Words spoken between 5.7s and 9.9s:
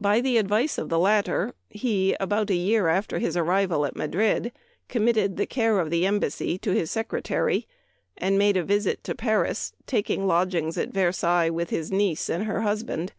of the Embassy to his Secretary and made a visit to Paris,